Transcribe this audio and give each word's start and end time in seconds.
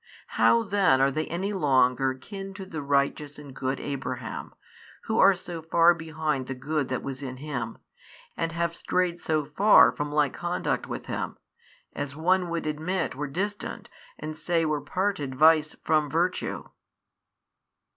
How 0.29 0.63
then 0.63 0.99
are 0.99 1.11
they 1.11 1.27
any 1.27 1.53
longer 1.53 2.15
kin 2.15 2.55
to 2.55 2.65
the 2.65 2.81
righteous 2.81 3.37
and 3.37 3.53
good 3.55 3.79
Abraham, 3.79 4.55
who 5.03 5.19
are 5.19 5.35
so 5.35 5.61
far 5.61 5.93
behind 5.93 6.47
the 6.47 6.55
good 6.55 6.87
that 6.87 7.03
was 7.03 7.21
in 7.21 7.37
him, 7.37 7.77
and 8.35 8.51
have 8.51 8.73
strayed 8.75 9.19
so 9.19 9.45
far 9.45 9.91
from 9.91 10.11
like 10.11 10.33
conduct 10.33 10.87
with 10.87 11.05
him, 11.05 11.37
as 11.93 12.15
one 12.15 12.49
would 12.49 12.65
admit 12.65 13.13
were 13.13 13.27
distant 13.27 13.91
and 14.17 14.35
say 14.35 14.65
were 14.65 14.81
parted 14.81 15.35
vice 15.35 15.75
from 15.83 16.09
virtue? 16.09 16.63